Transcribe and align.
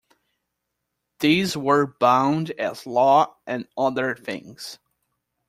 These 1.19 1.55
were 1.55 1.85
bound 1.85 2.49
as 2.57 2.87
"Law 2.87 3.35
and 3.45 3.67
Other 3.77 4.15
Things". 4.15 4.79